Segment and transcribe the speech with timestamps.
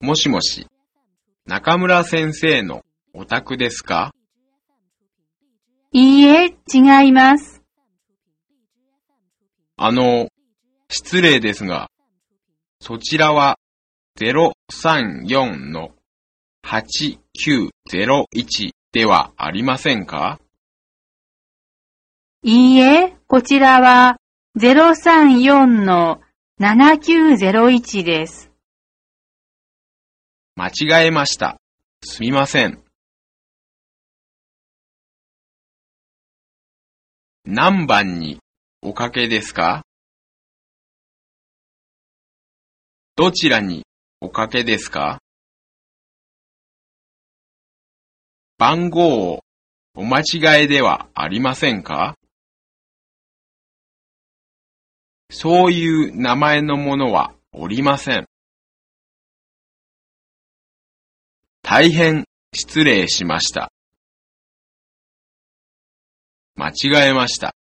[0.00, 0.66] もしもし、
[1.44, 4.12] 中村先生のお宅ですか？
[5.90, 7.62] いいえ、違います。
[9.76, 10.28] あの、
[10.88, 11.88] 失礼ですが、
[12.80, 13.58] そちらは
[14.20, 15.90] 034の
[16.64, 20.38] 8901ではありませんか？
[22.44, 24.18] いいえ、こちらは
[24.56, 26.20] 034の
[26.60, 28.47] 7901です。
[30.58, 31.60] 間違えました。
[32.02, 32.82] すみません。
[37.44, 38.40] 何番に
[38.82, 39.84] おかけですか？
[43.14, 43.84] どちらに
[44.20, 45.20] おかけですか？
[48.58, 49.44] 番号を
[49.94, 52.16] お間違えではありませんか？
[55.30, 58.26] そういう名前のものはおりません。
[61.70, 63.70] 大変失礼しました。
[66.56, 67.57] 間違えました。